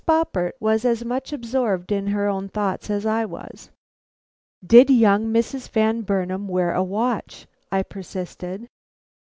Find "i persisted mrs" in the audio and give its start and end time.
7.71-8.67